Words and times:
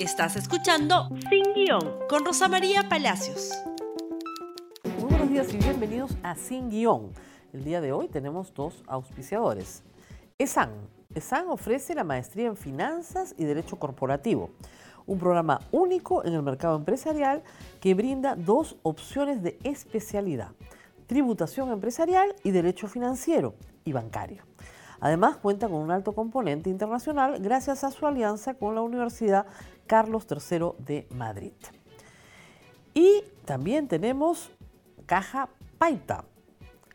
Estás 0.00 0.34
escuchando 0.36 1.10
Sin 1.28 1.52
Guión 1.52 1.98
con 2.08 2.24
Rosa 2.24 2.48
María 2.48 2.88
Palacios. 2.88 3.52
Muy 4.98 5.10
buenos 5.10 5.28
días 5.28 5.52
y 5.52 5.58
bienvenidos 5.58 6.16
a 6.22 6.36
Sin 6.36 6.70
Guión. 6.70 7.12
El 7.52 7.64
día 7.64 7.82
de 7.82 7.92
hoy 7.92 8.08
tenemos 8.08 8.54
dos 8.54 8.82
auspiciadores. 8.86 9.82
ESAN. 10.38 10.70
ESAN 11.14 11.50
ofrece 11.50 11.94
la 11.94 12.04
maestría 12.04 12.46
en 12.46 12.56
Finanzas 12.56 13.34
y 13.36 13.44
Derecho 13.44 13.78
Corporativo, 13.78 14.48
un 15.04 15.18
programa 15.18 15.60
único 15.70 16.24
en 16.24 16.32
el 16.32 16.42
mercado 16.42 16.76
empresarial 16.76 17.42
que 17.78 17.92
brinda 17.92 18.36
dos 18.36 18.76
opciones 18.82 19.42
de 19.42 19.58
especialidad, 19.64 20.52
tributación 21.08 21.72
empresarial 21.72 22.34
y 22.42 22.52
derecho 22.52 22.88
financiero 22.88 23.52
y 23.84 23.92
bancario. 23.92 24.44
Además, 25.00 25.38
cuenta 25.38 25.66
con 25.66 25.78
un 25.78 25.90
alto 25.90 26.12
componente 26.12 26.68
internacional 26.68 27.38
gracias 27.40 27.84
a 27.84 27.90
su 27.90 28.06
alianza 28.06 28.54
con 28.54 28.74
la 28.74 28.82
Universidad 28.82 29.46
Carlos 29.90 30.24
III 30.30 30.74
de 30.78 31.08
Madrid. 31.10 31.50
Y 32.94 33.24
también 33.44 33.88
tenemos 33.88 34.52
Caja 35.04 35.48
Paita. 35.78 36.26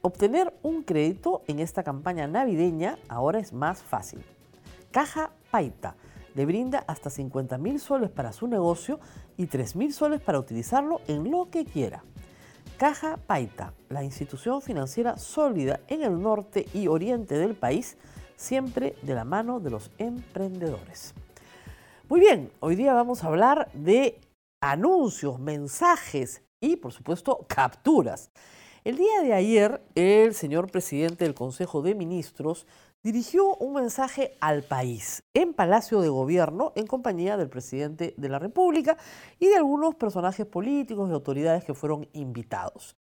Obtener 0.02 0.54
un 0.64 0.82
crédito 0.82 1.42
en 1.48 1.60
esta 1.60 1.84
campaña 1.84 2.26
navideña 2.26 2.98
ahora 3.10 3.40
es 3.40 3.52
más 3.52 3.84
fácil. 3.84 4.24
Caja 4.92 5.32
Paita 5.52 5.98
le 6.36 6.46
brinda 6.46 6.86
hasta 6.88 7.10
50 7.10 7.58
mil 7.58 7.82
soles 7.82 8.12
para 8.12 8.32
su 8.32 8.48
negocio 8.48 9.02
y 9.36 9.48
3 9.48 9.76
mil 9.76 9.92
soles 9.92 10.22
para 10.22 10.40
utilizarlo 10.40 11.02
en 11.10 11.30
lo 11.30 11.50
que 11.50 11.66
quiera. 11.66 12.02
Caja 12.78 13.18
Paita, 13.18 13.74
la 13.90 14.06
institución 14.06 14.62
financiera 14.62 15.18
sólida 15.18 15.82
en 15.90 16.02
el 16.02 16.22
norte 16.22 16.66
y 16.74 16.88
oriente 16.88 17.38
del 17.38 17.56
país, 17.56 17.98
siempre 18.38 18.96
de 19.02 19.16
la 19.16 19.26
mano 19.26 19.60
de 19.60 19.72
los 19.72 19.92
emprendedores. 19.98 21.14
Muy 22.08 22.20
bien, 22.20 22.52
hoy 22.60 22.76
día 22.76 22.94
vamos 22.94 23.24
a 23.24 23.28
hablar 23.28 23.72
de 23.74 24.22
anuncios, 24.62 25.40
mensajes 25.40 26.44
y, 26.62 26.76
por 26.76 26.92
supuesto, 26.92 27.48
capturas. 27.50 28.30
El 28.84 28.98
día 28.98 29.22
de 29.24 29.34
ayer, 29.34 29.82
el 29.96 30.36
señor 30.36 30.70
presidente 30.70 31.26
del 31.26 31.34
Consejo 31.34 31.82
de 31.82 31.96
Ministros 31.96 32.68
dirigió 33.02 33.56
un 33.56 33.74
mensaje 33.74 34.38
al 34.40 34.62
país 34.62 35.24
en 35.34 35.56
Palacio 35.56 36.00
de 36.00 36.10
Gobierno 36.10 36.74
en 36.76 36.86
compañía 36.86 37.38
del 37.38 37.50
presidente 37.50 38.14
de 38.18 38.30
la 38.30 38.38
República 38.38 38.98
y 39.40 39.48
de 39.48 39.56
algunos 39.56 39.96
personajes 39.96 40.46
políticos 40.46 41.10
y 41.10 41.14
autoridades 41.14 41.64
que 41.66 41.74
fueron 41.74 42.08
invitados. 42.14 42.96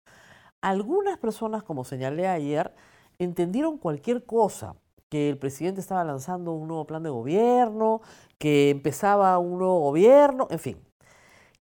Algunas 0.62 1.18
personas, 1.18 1.62
como 1.62 1.84
señalé 1.84 2.26
ayer, 2.26 2.74
entendieron 3.18 3.76
cualquier 3.76 4.24
cosa, 4.24 4.76
que 5.14 5.28
el 5.28 5.38
presidente 5.38 5.80
estaba 5.80 6.02
lanzando 6.02 6.50
un 6.54 6.66
nuevo 6.66 6.88
plan 6.88 7.04
de 7.04 7.08
gobierno, 7.08 8.00
que 8.36 8.70
empezaba 8.70 9.38
un 9.38 9.58
nuevo 9.58 9.78
gobierno, 9.78 10.48
en 10.50 10.58
fin. 10.58 10.84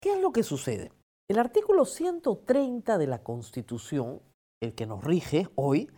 ¿Qué 0.00 0.14
es 0.14 0.22
lo 0.22 0.33
que 0.33 0.42
sucede? 0.42 0.91
El 1.28 1.39
artículo 1.39 1.84
130 1.84 2.97
de 2.97 3.06
la 3.06 3.23
Constitución, 3.23 4.23
el 4.62 4.75
que 4.75 4.86
nos 4.86 5.05
rige 5.05 5.48
hoy, 5.55 5.91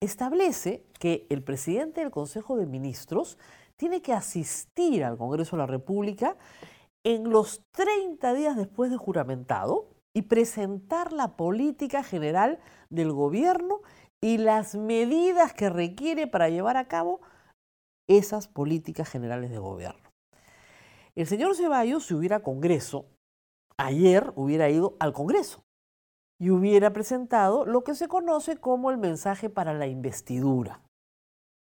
establece 0.00 0.86
que 0.98 1.26
el 1.28 1.42
presidente 1.42 2.00
del 2.00 2.10
Consejo 2.10 2.56
de 2.56 2.64
Ministros 2.64 3.36
tiene 3.76 4.00
que 4.00 4.14
asistir 4.14 5.04
al 5.04 5.18
Congreso 5.18 5.56
de 5.56 5.60
la 5.60 5.66
República 5.66 6.38
en 7.04 7.28
los 7.28 7.60
30 7.72 8.32
días 8.32 8.56
después 8.56 8.90
de 8.90 8.96
juramentado 8.96 9.90
y 10.14 10.22
presentar 10.22 11.12
la 11.12 11.36
política 11.36 12.02
general 12.02 12.60
del 12.88 13.12
gobierno 13.12 13.82
y 14.24 14.38
las 14.38 14.74
medidas 14.74 15.52
que 15.52 15.68
requiere 15.68 16.26
para 16.26 16.48
llevar 16.48 16.78
a 16.78 16.88
cabo 16.88 17.20
esas 18.08 18.48
políticas 18.48 19.06
generales 19.06 19.50
de 19.50 19.58
gobierno. 19.58 20.10
El 21.14 21.26
señor 21.26 21.54
Ceballos, 21.54 22.06
si 22.06 22.14
hubiera 22.14 22.40
Congreso, 22.40 23.04
ayer 23.76 24.32
hubiera 24.34 24.70
ido 24.70 24.96
al 24.98 25.12
Congreso 25.12 25.62
y 26.40 26.48
hubiera 26.48 26.94
presentado 26.94 27.66
lo 27.66 27.84
que 27.84 27.94
se 27.94 28.08
conoce 28.08 28.56
como 28.56 28.90
el 28.90 28.96
mensaje 28.96 29.50
para 29.50 29.74
la 29.74 29.88
investidura. 29.88 30.80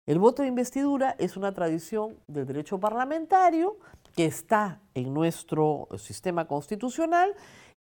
El 0.05 0.19
voto 0.19 0.41
de 0.41 0.49
investidura 0.49 1.15
es 1.17 1.37
una 1.37 1.53
tradición 1.53 2.19
del 2.27 2.45
derecho 2.45 2.77
parlamentario 2.77 3.77
que 4.17 4.25
está 4.25 4.81
en 4.95 5.13
nuestro 5.13 5.87
sistema 5.97 6.45
constitucional 6.45 7.33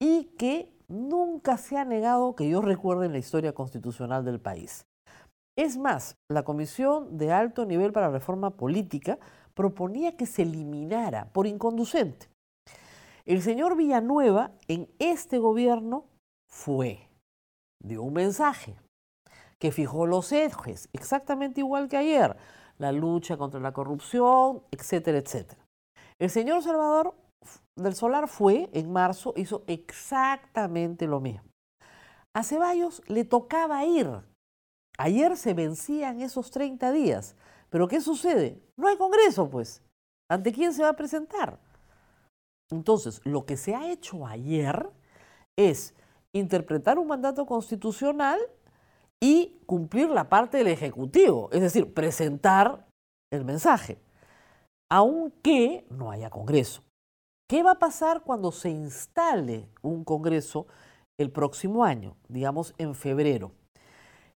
y 0.01 0.25
que 0.39 0.73
nunca 0.89 1.57
se 1.57 1.79
ha 1.79 1.85
negado 1.85 2.35
que 2.35 2.49
yo 2.49 2.61
recuerde 2.61 3.07
en 3.07 3.13
la 3.13 3.19
historia 3.19 3.53
constitucional 3.53 4.25
del 4.25 4.41
país. 4.41 4.87
Es 5.57 5.77
más, 5.77 6.17
la 6.31 6.45
Comisión 6.45 7.19
de 7.19 7.33
Alto 7.33 7.67
Nivel 7.67 7.93
para 7.93 8.07
la 8.07 8.15
Reforma 8.15 8.57
Política 8.57 9.19
proponía 9.55 10.17
que 10.17 10.27
se 10.27 10.43
eliminara 10.43 11.27
por 11.33 11.47
inconducente. 11.47 12.29
El 13.25 13.43
señor 13.43 13.77
Villanueva 13.77 14.53
en 14.67 14.89
este 14.99 15.39
gobierno 15.39 16.07
fue, 16.51 17.09
dio 17.83 18.03
un 18.03 18.15
mensaje 18.15 18.77
que 19.59 19.71
fijó 19.71 20.07
los 20.07 20.33
ejes, 20.33 20.89
exactamente 20.93 21.61
igual 21.61 21.89
que 21.89 21.97
ayer, 21.97 22.37
la 22.79 22.91
lucha 22.91 23.37
contra 23.37 23.61
la 23.61 23.73
corrupción, 23.73 24.63
etcétera, 24.73 25.19
etcétera. 25.19 25.65
El 26.19 26.31
señor 26.31 26.63
Salvador 26.63 27.15
del 27.77 27.95
Solar 27.95 28.29
fue 28.29 28.69
en 28.73 28.93
marzo, 28.93 29.33
hizo 29.37 29.65
exactamente 29.67 31.07
lo 31.07 31.21
mismo. 31.21 31.49
A 32.35 32.45
Ceballos 32.45 33.03
le 33.09 33.25
tocaba 33.25 33.85
ir. 33.85 34.09
Ayer 34.99 35.37
se 35.37 35.55
vencían 35.55 36.21
esos 36.21 36.51
30 36.51 36.93
días. 36.93 37.37
Pero 37.71 37.89
¿qué 37.89 38.01
sucede? 38.01 38.61
No 38.77 38.89
hay 38.89 38.97
Congreso, 38.97 39.49
pues. 39.49 39.83
¿Ante 40.31 40.53
quién 40.53 40.73
se 40.73 40.83
va 40.83 40.91
a 40.91 40.97
presentar? 40.97 41.59
Entonces, 42.71 43.21
lo 43.25 43.45
que 43.45 43.57
se 43.57 43.75
ha 43.75 43.91
hecho 43.91 44.27
ayer 44.27 44.89
es 45.59 45.95
interpretar 46.35 46.99
un 46.99 47.07
mandato 47.07 47.45
constitucional 47.47 48.41
y 49.23 49.61
cumplir 49.67 50.09
la 50.09 50.29
parte 50.29 50.59
del 50.59 50.69
Ejecutivo, 50.69 51.49
es 51.53 51.61
decir, 51.61 51.93
presentar 51.93 52.87
el 53.31 53.45
mensaje, 53.45 53.99
aunque 54.91 55.87
no 55.91 56.11
haya 56.11 56.31
Congreso. 56.31 56.83
¿Qué 57.53 57.63
va 57.63 57.73
a 57.73 57.79
pasar 57.79 58.23
cuando 58.23 58.51
se 58.51 58.71
instale 58.71 59.69
un 59.83 60.05
Congreso 60.05 60.67
el 61.19 61.31
próximo 61.31 61.85
año, 61.85 62.17
digamos 62.27 62.75
en 62.79 62.95
febrero? 62.95 63.53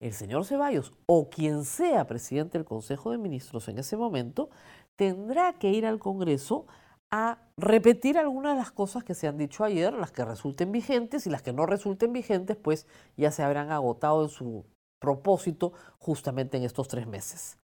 El 0.01 0.15
señor 0.15 0.47
Ceballos 0.47 0.95
o 1.05 1.29
quien 1.29 1.67
sea 1.67 2.07
presidente 2.07 2.57
del 2.57 2.65
Consejo 2.65 3.11
de 3.11 3.19
Ministros 3.19 3.69
en 3.69 3.79
ese 3.79 3.99
momento 3.99 4.49
tendrá 4.97 5.53
que 5.53 5.69
ir 5.69 5.85
al 5.85 5.99
Congreso 5.99 6.65
a 7.11 7.37
repetir 7.59 8.17
algunas 8.17 8.55
de 8.55 8.61
las 8.61 8.73
cosas 8.73 9.05
que 9.05 9.13
se 9.13 9.29
han 9.29 9.37
dicho 9.37 9.63
ayer, 9.63 9.93
las 9.93 10.11
que 10.11 10.25
resulten 10.25 10.73
vigentes 10.73 11.27
y 11.27 11.31
las 11.31 11.43
que 11.43 11.53
no 11.53 11.67
resulten 11.67 12.15
vigentes, 12.15 12.57
pues 12.57 12.87
ya 13.19 13.31
se 13.31 13.43
habrán 13.43 13.73
agotado 13.73 14.23
en 14.23 14.31
su 14.31 14.65
propósito 14.99 15.75
justamente 15.99 16.57
en 16.57 16.63
estos 16.63 16.89
tres 16.89 17.07
meses. 17.07 17.59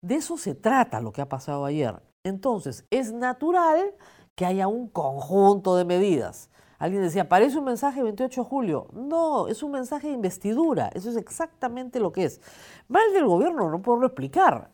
De 0.00 0.14
eso 0.14 0.36
se 0.36 0.54
trata 0.54 1.00
lo 1.00 1.10
que 1.10 1.22
ha 1.22 1.28
pasado 1.28 1.64
ayer. 1.64 2.00
Entonces, 2.22 2.86
es 2.90 3.12
natural 3.12 3.94
que 4.40 4.46
haya 4.46 4.68
un 4.68 4.88
conjunto 4.88 5.76
de 5.76 5.84
medidas. 5.84 6.48
Alguien 6.78 7.02
decía, 7.02 7.28
parece 7.28 7.58
un 7.58 7.64
mensaje 7.64 8.02
28 8.02 8.40
de 8.40 8.48
julio. 8.48 8.86
No, 8.94 9.48
es 9.48 9.62
un 9.62 9.72
mensaje 9.72 10.06
de 10.06 10.14
investidura. 10.14 10.90
Eso 10.94 11.10
es 11.10 11.18
exactamente 11.18 12.00
lo 12.00 12.10
que 12.10 12.24
es. 12.24 12.40
Mal 12.88 13.12
del 13.12 13.26
gobierno 13.26 13.68
no 13.68 13.82
puedo 13.82 14.02
explicar. 14.06 14.70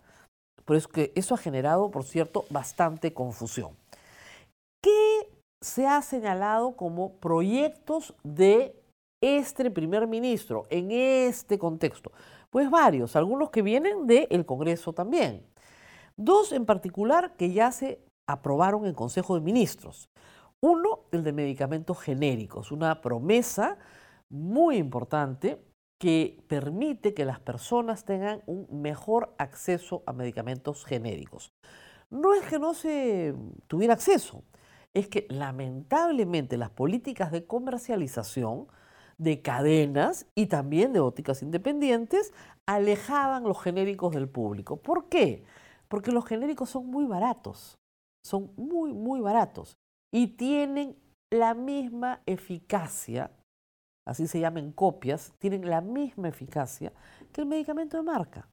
Pero 0.65 0.79
es 0.79 0.87
que 0.87 1.11
eso 1.17 1.35
ha 1.35 1.39
generado, 1.39 1.91
por 1.91 2.05
cierto, 2.05 2.45
bastante 2.49 3.13
confusión. 3.13 3.73
¿Qué 4.81 5.33
se 5.61 5.85
ha 5.85 6.01
señalado 6.01 6.77
como 6.77 7.15
proyectos 7.15 8.15
de 8.23 8.81
este 9.21 9.69
primer 9.73 10.07
ministro 10.07 10.67
en 10.71 10.93
este 10.93 11.59
contexto? 11.59 12.13
Pues 12.51 12.71
varios, 12.71 13.17
algunos 13.17 13.51
que 13.51 13.63
vienen 13.63 14.07
del 14.07 14.47
Congreso 14.47 14.93
también. 14.93 15.45
Dos 16.17 16.53
en 16.53 16.67
particular 16.67 17.35
que 17.37 17.51
ya 17.51 17.73
se 17.73 18.07
aprobaron 18.27 18.87
en 18.87 18.95
Consejo 18.95 19.35
de 19.35 19.41
Ministros. 19.41 20.09
Uno, 20.61 21.01
el 21.13 21.23
de 21.23 21.33
medicamentos 21.33 21.99
genéricos, 22.01 22.73
una 22.73 23.01
promesa 23.01 23.79
muy 24.29 24.77
importante 24.77 25.61
que 25.99 26.43
permite 26.49 27.15
que 27.15 27.25
las 27.25 27.41
personas 27.41 28.05
tengan 28.05 28.43
un 28.47 28.67
mejor 28.83 29.35
acceso 29.39 30.03
a 30.07 30.13
medicamentos 30.13 30.85
genéricos. 30.85 31.53
No 32.11 32.35
es 32.35 32.45
que 32.47 32.59
no 32.59 32.75
se 32.75 33.35
tuviera 33.67 33.95
acceso, 33.95 34.43
es 34.95 35.09
que 35.09 35.27
lamentablemente 35.29 36.57
las 36.57 36.71
políticas 36.71 37.33
de 37.33 37.47
comercialización 37.47 38.67
de 39.19 39.41
cadenas 39.41 40.27
y 40.35 40.47
también 40.47 40.93
de 40.93 41.01
ópticas 41.01 41.43
independientes 41.43 42.33
alejaban 42.67 43.45
los 43.45 43.61
genéricos 43.63 44.15
del 44.15 44.29
público. 44.29 44.77
¿Por 44.77 45.09
qué? 45.09 45.45
Porque 45.89 46.13
los 46.13 46.27
genéricos 46.27 46.71
son 46.71 46.87
muy 46.87 47.07
baratos, 47.07 47.79
son 48.27 48.53
muy, 48.57 48.93
muy 48.93 49.21
baratos 49.21 49.77
y 50.13 50.27
tienen 50.37 50.97
la 51.31 51.55
misma 51.55 52.21
eficacia, 52.27 53.31
así 54.07 54.27
se 54.27 54.41
llaman 54.41 54.73
copias, 54.73 55.33
tienen 55.39 55.69
la 55.69 55.81
misma 55.81 56.29
eficacia 56.29 56.93
que 57.33 57.41
el 57.41 57.47
medicamento 57.47 57.97
de 57.97 58.03
marca, 58.03 58.49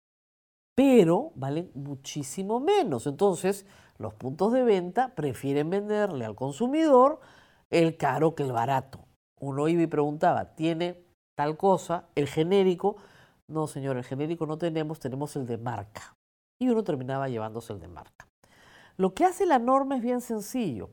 pero 0.76 1.32
valen 1.36 1.72
muchísimo 1.76 2.60
menos. 2.60 3.08
Entonces, 3.08 3.66
Los 3.98 4.14
puntos 4.16 4.52
de 4.52 4.64
venta 4.64 5.14
prefieren 5.16 5.70
venderle 5.70 6.26
al 6.26 6.36
consumidor 6.36 7.20
el 7.70 7.96
caro 7.96 8.36
que 8.36 8.44
el 8.44 8.52
barato. 8.52 9.06
Uno 9.40 9.68
iba 9.68 9.84
y 9.84 9.88
preguntaba, 9.88 10.56
¿tiene 10.56 11.04
tal 11.36 11.58
cosa? 11.58 12.08
El 12.16 12.28
genérico. 12.28 12.98
No, 13.48 13.68
señor, 13.68 13.98
el 13.98 14.04
genérico 14.04 14.46
no 14.46 14.58
tenemos, 14.58 15.00
tenemos 15.00 15.36
el 15.36 15.46
de 15.46 15.58
marca. 15.58 16.16
Y 16.60 16.70
uno 16.70 16.84
terminaba 16.84 17.30
llevándose 17.30 17.74
el 17.74 17.80
de 17.80 17.88
marca. 17.88 18.23
Lo 18.98 19.14
que 19.14 19.26
hace 19.26 19.46
la 19.46 19.60
norma 19.60 19.98
es 19.98 20.02
bien 20.02 20.22
sencillo. 20.22 20.92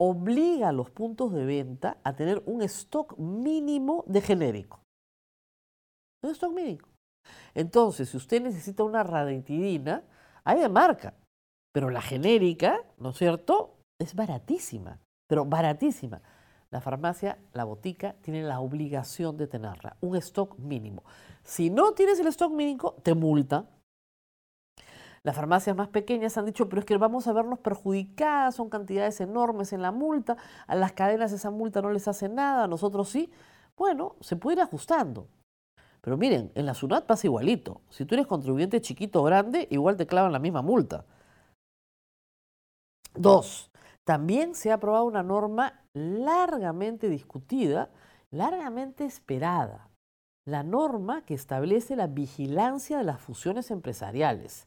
Obliga 0.00 0.68
a 0.68 0.72
los 0.72 0.90
puntos 0.90 1.32
de 1.32 1.44
venta 1.44 1.98
a 2.04 2.14
tener 2.14 2.42
un 2.46 2.62
stock 2.62 3.16
mínimo 3.18 4.04
de 4.06 4.20
genérico. 4.20 4.80
Un 6.22 6.30
stock 6.30 6.52
mínimo. 6.52 6.86
Entonces, 7.54 8.08
si 8.08 8.16
usted 8.16 8.42
necesita 8.42 8.84
una 8.84 9.02
ranitidina, 9.02 10.04
hay 10.44 10.60
de 10.60 10.68
marca. 10.68 11.14
Pero 11.72 11.90
la 11.90 12.00
genérica, 12.00 12.80
¿no 12.98 13.10
es 13.10 13.18
cierto? 13.18 13.76
Es 14.00 14.14
baratísima, 14.14 14.98
pero 15.28 15.44
baratísima. 15.44 16.22
La 16.70 16.80
farmacia, 16.80 17.38
la 17.52 17.64
botica, 17.64 18.14
tiene 18.20 18.42
la 18.42 18.60
obligación 18.60 19.36
de 19.36 19.46
tenerla, 19.46 19.96
un 20.00 20.16
stock 20.16 20.58
mínimo. 20.58 21.02
Si 21.42 21.70
no 21.70 21.92
tienes 21.92 22.20
el 22.20 22.26
stock 22.28 22.52
mínimo, 22.52 22.94
te 23.02 23.14
multa. 23.14 23.66
Las 25.28 25.36
farmacias 25.36 25.76
más 25.76 25.88
pequeñas 25.88 26.38
han 26.38 26.46
dicho, 26.46 26.70
pero 26.70 26.80
es 26.80 26.86
que 26.86 26.96
vamos 26.96 27.28
a 27.28 27.34
vernos 27.34 27.58
perjudicadas, 27.58 28.54
son 28.54 28.70
cantidades 28.70 29.20
enormes 29.20 29.74
en 29.74 29.82
la 29.82 29.92
multa, 29.92 30.38
a 30.66 30.74
las 30.74 30.92
cadenas 30.92 31.32
esa 31.32 31.50
multa 31.50 31.82
no 31.82 31.90
les 31.90 32.08
hace 32.08 32.30
nada, 32.30 32.64
a 32.64 32.66
nosotros 32.66 33.10
sí. 33.10 33.30
Bueno, 33.76 34.16
se 34.20 34.36
puede 34.36 34.56
ir 34.56 34.62
ajustando. 34.62 35.28
Pero 36.00 36.16
miren, 36.16 36.50
en 36.54 36.64
la 36.64 36.72
SUNAT 36.72 37.04
pasa 37.04 37.26
igualito. 37.26 37.82
Si 37.90 38.06
tú 38.06 38.14
eres 38.14 38.26
contribuyente 38.26 38.80
chiquito 38.80 39.20
o 39.20 39.24
grande, 39.24 39.68
igual 39.70 39.98
te 39.98 40.06
clavan 40.06 40.32
la 40.32 40.38
misma 40.38 40.62
multa. 40.62 41.04
Dos, 43.14 43.70
también 44.04 44.54
se 44.54 44.70
ha 44.70 44.76
aprobado 44.76 45.04
una 45.04 45.22
norma 45.22 45.82
largamente 45.92 47.10
discutida, 47.10 47.90
largamente 48.30 49.04
esperada. 49.04 49.90
La 50.46 50.62
norma 50.62 51.26
que 51.26 51.34
establece 51.34 51.96
la 51.96 52.06
vigilancia 52.06 52.96
de 52.96 53.04
las 53.04 53.20
fusiones 53.20 53.70
empresariales. 53.70 54.66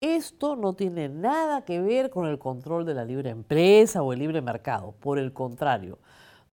Esto 0.00 0.54
no 0.54 0.74
tiene 0.74 1.08
nada 1.08 1.64
que 1.64 1.80
ver 1.80 2.08
con 2.10 2.26
el 2.26 2.38
control 2.38 2.86
de 2.86 2.94
la 2.94 3.04
libre 3.04 3.30
empresa 3.30 4.00
o 4.00 4.12
el 4.12 4.20
libre 4.20 4.40
mercado. 4.40 4.92
Por 5.00 5.18
el 5.18 5.32
contrario, 5.32 5.98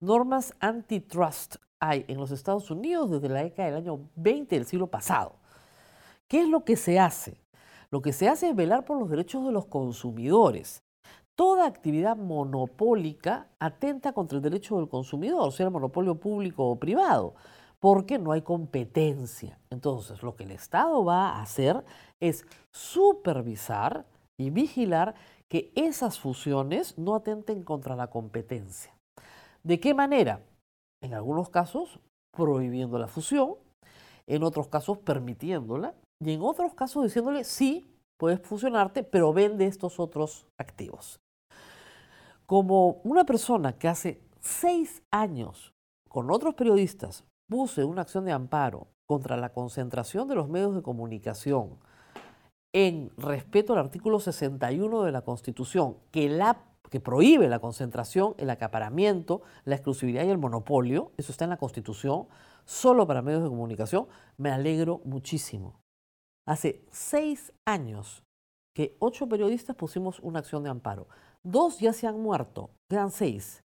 normas 0.00 0.52
antitrust 0.58 1.56
hay 1.78 2.04
en 2.08 2.18
los 2.18 2.32
Estados 2.32 2.72
Unidos 2.72 3.08
desde 3.08 3.28
la 3.28 3.44
década 3.44 3.68
del 3.68 3.76
año 3.84 4.00
20 4.16 4.56
del 4.56 4.66
siglo 4.66 4.88
pasado. 4.88 5.36
¿Qué 6.26 6.40
es 6.40 6.48
lo 6.48 6.64
que 6.64 6.74
se 6.74 6.98
hace? 6.98 7.40
Lo 7.90 8.02
que 8.02 8.12
se 8.12 8.28
hace 8.28 8.48
es 8.48 8.56
velar 8.56 8.84
por 8.84 8.98
los 8.98 9.08
derechos 9.08 9.46
de 9.46 9.52
los 9.52 9.66
consumidores. 9.66 10.82
Toda 11.36 11.66
actividad 11.66 12.16
monopólica 12.16 13.46
atenta 13.60 14.12
contra 14.12 14.38
el 14.38 14.42
derecho 14.42 14.76
del 14.76 14.88
consumidor, 14.88 15.52
sea 15.52 15.66
el 15.66 15.72
monopolio 15.72 16.16
público 16.16 16.68
o 16.68 16.80
privado, 16.80 17.34
porque 17.86 18.18
no 18.18 18.32
hay 18.32 18.42
competencia. 18.42 19.60
Entonces, 19.70 20.20
lo 20.24 20.34
que 20.34 20.42
el 20.42 20.50
Estado 20.50 21.04
va 21.04 21.28
a 21.28 21.42
hacer 21.42 21.84
es 22.20 22.44
supervisar 22.74 24.06
y 24.36 24.50
vigilar 24.50 25.14
que 25.48 25.70
esas 25.76 26.18
fusiones 26.18 26.98
no 26.98 27.14
atenten 27.14 27.62
contra 27.62 27.94
la 27.94 28.08
competencia. 28.08 28.92
¿De 29.62 29.78
qué 29.78 29.94
manera? 29.94 30.40
En 31.00 31.14
algunos 31.14 31.48
casos 31.48 32.00
prohibiendo 32.36 32.98
la 32.98 33.06
fusión, 33.06 33.54
en 34.26 34.42
otros 34.42 34.66
casos 34.66 34.98
permitiéndola 34.98 35.94
y 36.20 36.32
en 36.32 36.42
otros 36.42 36.74
casos 36.74 37.04
diciéndole 37.04 37.44
sí, 37.44 37.88
puedes 38.18 38.40
fusionarte, 38.40 39.04
pero 39.04 39.32
vende 39.32 39.64
estos 39.64 40.00
otros 40.00 40.48
activos. 40.58 41.20
Como 42.46 43.00
una 43.04 43.24
persona 43.24 43.78
que 43.78 43.86
hace 43.86 44.20
seis 44.40 45.04
años 45.12 45.72
con 46.08 46.32
otros 46.32 46.54
periodistas 46.54 47.22
puse 47.48 47.84
una 47.84 48.02
acción 48.02 48.24
de 48.24 48.32
amparo 48.32 48.88
contra 49.06 49.36
la 49.36 49.52
concentración 49.52 50.28
de 50.28 50.34
los 50.34 50.48
medios 50.48 50.74
de 50.74 50.82
comunicación 50.82 51.78
en 52.72 53.10
respeto 53.16 53.72
al 53.72 53.78
artículo 53.78 54.20
61 54.20 55.02
de 55.02 55.12
la 55.12 55.22
Constitución, 55.22 55.96
que 56.10 56.28
la 56.28 56.62
que 56.90 57.00
prohíbe 57.00 57.48
la 57.48 57.58
concentración, 57.58 58.34
el 58.38 58.50
acaparamiento, 58.50 59.42
la 59.64 59.74
exclusividad 59.74 60.24
y 60.24 60.30
el 60.30 60.38
monopolio, 60.38 61.12
eso 61.16 61.32
está 61.32 61.44
en 61.44 61.50
la 61.50 61.56
Constitución, 61.56 62.28
solo 62.64 63.06
para 63.06 63.22
medios 63.22 63.42
de 63.42 63.48
comunicación, 63.48 64.06
me 64.36 64.50
alegro 64.50 65.00
muchísimo. 65.04 65.80
Hace 66.46 66.84
seis 66.90 67.52
años 67.64 68.22
que 68.74 68.96
ocho 68.98 69.28
periodistas 69.28 69.74
pusimos 69.74 70.20
una 70.20 70.40
acción 70.40 70.62
de 70.62 70.70
amparo. 70.70 71.08
Dos 71.42 71.78
ya 71.80 71.92
se 71.92 72.06
han 72.06 72.20
muerto, 72.20 72.70
quedan 72.88 73.10
seis. 73.10 73.64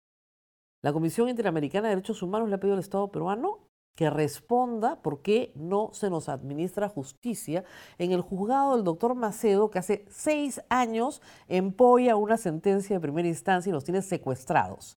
La 0.82 0.94
Comisión 0.94 1.30
Interamericana 1.30 1.90
de 1.90 1.96
Derechos 1.96 2.22
Humanos 2.24 2.50
le 2.50 2.56
ha 2.56 2.60
pedido 2.60 2.76
al 2.76 2.80
Estado 2.80 3.12
peruano 3.12 3.60
que 3.96 4.10
responda 4.10 5.02
por 5.02 5.22
qué 5.22 5.52
no 5.56 5.90
se 5.94 6.10
nos 6.10 6.30
administra 6.30 6.90
justicia 6.90 7.64
en 7.98 8.12
el 8.12 8.22
juzgado 8.22 8.76
del 8.76 8.84
doctor 8.84 9.14
Macedo, 9.16 9.70
que 9.70 9.80
hace 9.80 10.06
seis 10.10 10.62
años 10.70 11.22
empolla 11.48 12.16
una 12.16 12.38
sentencia 12.38 12.96
de 12.96 13.00
primera 13.00 13.28
instancia 13.28 13.70
y 13.70 13.74
los 13.74 13.84
tiene 13.84 14.02
secuestrados. 14.02 14.98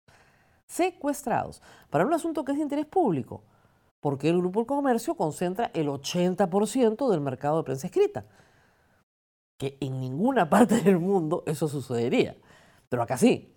Secuestrados. 0.66 1.60
Para 1.90 2.06
un 2.06 2.14
asunto 2.14 2.44
que 2.44 2.52
es 2.52 2.58
de 2.58 2.62
interés 2.62 2.86
público, 2.86 3.42
porque 4.00 4.28
el 4.28 4.38
Grupo 4.38 4.60
del 4.60 4.66
Comercio 4.66 5.16
concentra 5.16 5.70
el 5.74 5.88
80% 5.88 7.10
del 7.10 7.20
mercado 7.20 7.56
de 7.58 7.64
prensa 7.64 7.86
escrita. 7.86 8.26
Que 9.58 9.76
en 9.80 9.98
ninguna 9.98 10.48
parte 10.50 10.80
del 10.82 10.98
mundo 10.98 11.42
eso 11.46 11.68
sucedería. 11.68 12.36
Pero 12.88 13.02
acá 13.02 13.16
sí. 13.16 13.53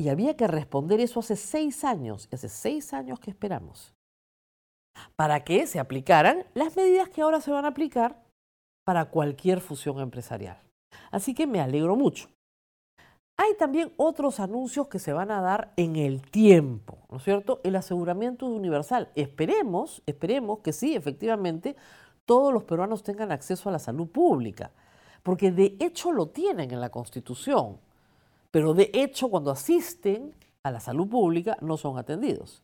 Y 0.00 0.08
había 0.08 0.34
que 0.34 0.46
responder 0.46 0.98
eso 0.98 1.20
hace 1.20 1.36
seis 1.36 1.84
años, 1.84 2.26
hace 2.32 2.48
seis 2.48 2.94
años 2.94 3.20
que 3.20 3.30
esperamos, 3.30 3.92
para 5.14 5.44
que 5.44 5.66
se 5.66 5.78
aplicaran 5.78 6.46
las 6.54 6.74
medidas 6.74 7.10
que 7.10 7.20
ahora 7.20 7.42
se 7.42 7.50
van 7.50 7.66
a 7.66 7.68
aplicar 7.68 8.16
para 8.86 9.10
cualquier 9.10 9.60
fusión 9.60 10.00
empresarial. 10.00 10.58
Así 11.10 11.34
que 11.34 11.46
me 11.46 11.60
alegro 11.60 11.96
mucho. 11.96 12.30
Hay 13.38 13.54
también 13.58 13.92
otros 13.98 14.40
anuncios 14.40 14.88
que 14.88 14.98
se 14.98 15.12
van 15.12 15.30
a 15.30 15.42
dar 15.42 15.74
en 15.76 15.96
el 15.96 16.22
tiempo, 16.22 16.96
¿no 17.10 17.18
es 17.18 17.24
cierto? 17.24 17.60
El 17.62 17.76
aseguramiento 17.76 18.46
universal. 18.46 19.10
Esperemos, 19.16 20.02
esperemos 20.06 20.60
que 20.60 20.72
sí, 20.72 20.96
efectivamente, 20.96 21.76
todos 22.24 22.54
los 22.54 22.64
peruanos 22.64 23.02
tengan 23.02 23.32
acceso 23.32 23.68
a 23.68 23.72
la 23.72 23.78
salud 23.78 24.08
pública, 24.08 24.70
porque 25.22 25.52
de 25.52 25.76
hecho 25.78 26.10
lo 26.10 26.28
tienen 26.28 26.70
en 26.70 26.80
la 26.80 26.88
Constitución 26.88 27.80
pero 28.50 28.74
de 28.74 28.90
hecho 28.92 29.28
cuando 29.28 29.50
asisten 29.50 30.34
a 30.62 30.70
la 30.70 30.80
salud 30.80 31.08
pública 31.08 31.56
no 31.60 31.76
son 31.76 31.98
atendidos. 31.98 32.62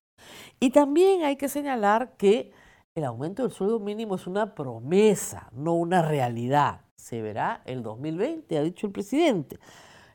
Y 0.61 0.71
también 0.71 1.23
hay 1.23 1.37
que 1.37 1.49
señalar 1.49 2.17
que 2.17 2.53
el 2.95 3.05
aumento 3.05 3.43
del 3.43 3.53
sueldo 3.53 3.79
mínimo 3.79 4.15
es 4.15 4.27
una 4.27 4.55
promesa, 4.55 5.51
no 5.53 5.75
una 5.75 6.03
realidad. 6.03 6.81
Se 6.97 7.21
verá 7.21 7.63
el 7.67 7.83
2020, 7.83 8.57
ha 8.59 8.63
dicho 8.63 8.87
el 8.87 8.93
presidente. 8.93 9.59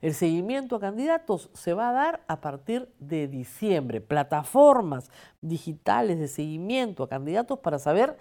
El 0.01 0.15
seguimiento 0.15 0.75
a 0.75 0.79
candidatos 0.79 1.51
se 1.53 1.73
va 1.73 1.89
a 1.89 1.93
dar 1.93 2.25
a 2.27 2.41
partir 2.41 2.91
de 2.97 3.27
diciembre. 3.27 4.01
Plataformas 4.01 5.11
digitales 5.41 6.17
de 6.17 6.27
seguimiento 6.27 7.03
a 7.03 7.09
candidatos 7.09 7.59
para 7.59 7.77
saber 7.77 8.17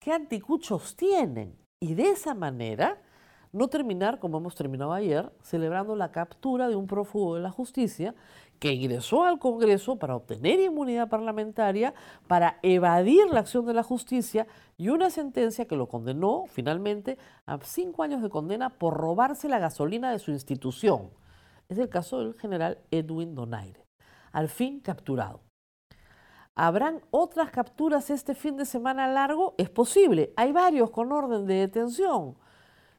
qué 0.00 0.12
anticuchos 0.12 0.94
tienen. 0.94 1.56
Y 1.80 1.94
de 1.94 2.10
esa 2.10 2.34
manera 2.34 3.02
no 3.52 3.68
terminar 3.68 4.18
como 4.18 4.38
hemos 4.38 4.54
terminado 4.54 4.92
ayer, 4.92 5.30
celebrando 5.42 5.94
la 5.94 6.10
captura 6.10 6.68
de 6.68 6.76
un 6.76 6.86
prófugo 6.86 7.34
de 7.34 7.42
la 7.42 7.50
justicia 7.50 8.14
que 8.58 8.72
ingresó 8.72 9.24
al 9.24 9.38
Congreso 9.38 9.96
para 9.96 10.16
obtener 10.16 10.58
inmunidad 10.60 11.08
parlamentaria, 11.08 11.92
para 12.28 12.58
evadir 12.62 13.26
la 13.26 13.40
acción 13.40 13.66
de 13.66 13.74
la 13.74 13.82
justicia 13.82 14.46
y 14.78 14.88
una 14.88 15.10
sentencia 15.10 15.66
que 15.66 15.76
lo 15.76 15.88
condenó 15.88 16.44
finalmente 16.46 17.18
a 17.44 17.58
cinco 17.62 18.02
años 18.02 18.22
de 18.22 18.30
condena 18.30 18.70
por 18.70 18.94
robarse 18.94 19.48
la 19.48 19.58
gasolina 19.58 20.10
de 20.10 20.18
su 20.18 20.30
institución. 20.30 21.10
Es 21.68 21.76
el 21.78 21.90
caso 21.90 22.20
del 22.20 22.34
general 22.34 22.78
Edwin 22.90 23.34
Donaire, 23.34 23.84
al 24.32 24.48
fin 24.48 24.80
capturado. 24.80 25.40
¿Habrán 26.54 27.00
otras 27.10 27.50
capturas 27.50 28.10
este 28.10 28.34
fin 28.34 28.56
de 28.56 28.66
semana 28.66 29.08
largo? 29.08 29.54
Es 29.58 29.70
posible. 29.70 30.32
Hay 30.36 30.52
varios 30.52 30.90
con 30.90 31.10
orden 31.10 31.46
de 31.46 31.54
detención 31.54 32.36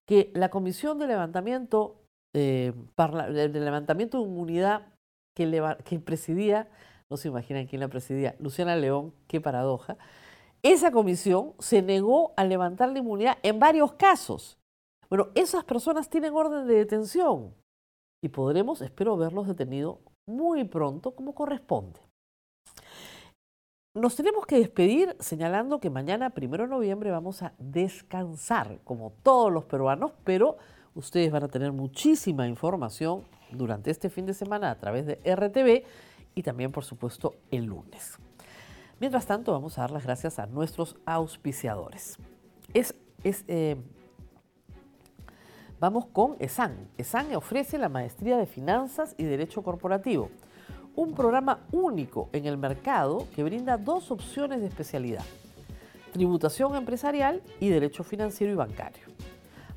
que 0.08 0.32
la 0.34 0.50
comisión 0.50 1.00
de 1.00 1.08
levantamiento, 1.08 2.02
eh, 2.34 2.74
de 2.98 3.60
levantamiento 3.60 4.18
de 4.18 4.24
inmunidad 4.26 4.88
que, 5.36 5.78
que 5.86 6.00
presidía, 6.00 6.70
no 7.10 7.18
se 7.18 7.28
imaginan 7.28 7.68
quién 7.68 7.82
la 7.82 7.88
presidía, 7.88 8.36
Luciana 8.40 8.76
León, 8.76 9.14
qué 9.28 9.40
paradoja, 9.40 9.98
esa 10.64 10.92
comisión 10.92 11.54
se 11.60 11.82
negó 11.82 12.34
a 12.38 12.46
levantar 12.46 12.90
la 12.90 13.00
inmunidad 13.00 13.38
en 13.44 13.60
varios 13.60 13.94
casos. 13.94 14.58
Bueno, 15.10 15.28
esas 15.36 15.64
personas 15.66 16.10
tienen 16.10 16.34
orden 16.34 16.66
de 16.66 16.76
detención 16.76 17.54
y 18.24 18.30
podremos, 18.30 18.82
espero, 18.82 19.18
verlos 19.18 19.48
detenidos 19.48 19.98
muy 20.26 20.64
pronto 20.64 21.12
como 21.12 21.36
corresponde. 21.36 22.00
Nos 23.94 24.16
tenemos 24.16 24.46
que 24.46 24.58
despedir 24.58 25.16
señalando 25.20 25.80
que 25.80 25.90
mañana, 25.90 26.32
primero 26.32 26.64
de 26.64 26.70
noviembre, 26.70 27.12
vamos 27.12 27.44
a 27.44 27.54
descansar, 27.60 28.80
como 28.84 29.14
todos 29.24 29.52
los 29.52 29.66
peruanos, 29.66 30.12
pero 30.24 30.58
Ustedes 30.96 31.32
van 31.32 31.44
a 31.44 31.48
tener 31.48 31.72
muchísima 31.72 32.48
información 32.48 33.24
durante 33.52 33.90
este 33.90 34.10
fin 34.10 34.26
de 34.26 34.34
semana 34.34 34.70
a 34.70 34.76
través 34.76 35.06
de 35.06 35.16
RTV 35.26 35.84
y 36.36 36.44
también, 36.44 36.72
por 36.72 36.84
supuesto, 36.84 37.36
el 37.50 37.66
lunes. 37.66 38.18
Mientras 39.00 39.26
tanto, 39.26 39.52
vamos 39.52 39.78
a 39.78 39.82
dar 39.82 39.92
las 39.92 40.04
gracias 40.04 40.38
a 40.38 40.46
nuestros 40.46 40.96
auspiciadores. 41.06 42.18
Es, 42.74 42.96
eh, 43.24 43.76
vamos 45.80 46.06
con 46.06 46.36
ESAN. 46.40 46.90
ESAN 46.98 47.34
ofrece 47.36 47.80
la 47.80 47.90
maestría 47.90 48.38
de 48.38 48.46
Finanzas 48.46 49.16
y 49.18 49.24
Derecho 49.24 49.64
Corporativo, 49.64 50.30
un 50.96 51.14
programa 51.14 51.60
único 51.72 52.30
en 52.34 52.46
el 52.46 52.58
mercado 52.58 53.28
que 53.36 53.44
brinda 53.44 53.78
dos 53.78 54.12
opciones 54.12 54.62
de 54.62 54.68
especialidad, 54.68 55.24
tributación 56.12 56.76
empresarial 56.76 57.42
y 57.60 57.70
derecho 57.70 58.04
financiero 58.04 58.54
y 58.54 58.56
bancario. 58.56 59.08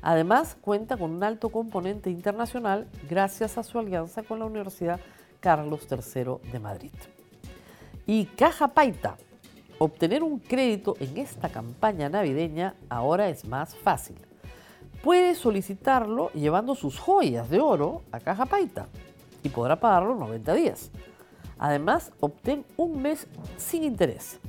Además, 0.01 0.55
cuenta 0.61 0.95
con 0.95 1.11
un 1.11 1.23
alto 1.23 1.49
componente 1.49 2.11
internacional 2.11 2.87
gracias 3.09 3.57
a 3.57 3.63
su 3.63 3.79
alianza 3.79 4.23
con 4.23 4.39
la 4.39 4.45
Universidad 4.45 4.99
Carlos 5.39 5.87
III 5.89 6.51
de 6.51 6.59
Madrid. 6.59 6.93
Y 8.05 8.25
Caja 8.25 8.69
Paita. 8.69 9.17
Obtener 9.79 10.23
un 10.23 10.39
crédito 10.39 10.95
en 10.99 11.17
esta 11.17 11.49
campaña 11.49 12.09
navideña 12.09 12.73
ahora 12.89 13.29
es 13.29 13.45
más 13.45 13.75
fácil. 13.75 14.17
Puede 15.03 15.35
solicitarlo 15.35 16.31
llevando 16.31 16.73
sus 16.73 16.99
joyas 16.99 17.49
de 17.49 17.59
oro 17.59 18.01
a 18.11 18.19
Caja 18.19 18.45
Paita 18.45 18.87
y 19.43 19.49
podrá 19.49 19.79
pagarlo 19.79 20.13
en 20.13 20.19
90 20.19 20.53
días. 20.53 20.91
Además, 21.59 22.11
obtén 22.19 22.65
un 22.75 23.01
mes 23.01 23.27
sin 23.57 23.83
interés. 23.83 24.39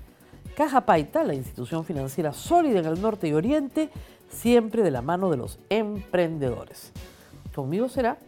Caja 0.57 0.81
Paita, 0.81 1.23
la 1.23 1.35
institución 1.35 1.85
financiera 1.85 2.33
sólida 2.33 2.81
en 2.81 2.87
el 2.87 3.01
norte 3.01 3.29
y 3.29 3.33
oriente, 3.33 3.91
siempre 4.29 4.83
de 4.83 4.91
la 4.91 5.03
mano 5.03 5.31
de 5.31 5.37
los 5.37 5.59
emprendedores. 5.71 6.93
Conmigo 7.55 7.89
será 7.89 8.19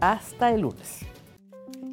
hasta 0.00 0.50
el 0.50 0.60
lunes. 0.60 1.00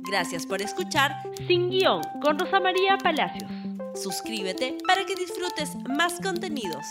Gracias 0.09 0.45
por 0.45 0.61
escuchar 0.61 1.11
Sin 1.47 1.69
Guión 1.69 2.01
con 2.21 2.37
Rosa 2.37 2.59
María 2.59 2.97
Palacios. 2.97 3.49
Suscríbete 3.95 4.77
para 4.85 5.05
que 5.05 5.15
disfrutes 5.15 5.75
más 5.97 6.19
contenidos. 6.21 6.85